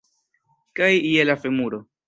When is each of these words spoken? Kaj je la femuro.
Kaj 0.81 0.89
je 1.11 1.29
la 1.31 1.39
femuro. 1.45 1.85